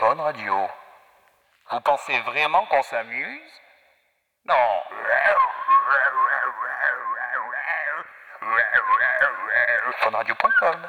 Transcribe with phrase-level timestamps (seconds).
[0.00, 0.56] Fun Radio.
[1.70, 3.52] Vous pensez vraiment qu'on s'amuse?
[4.46, 4.54] Non.
[10.00, 10.88] Funradio.com.